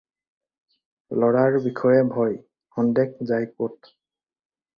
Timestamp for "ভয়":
2.15-2.33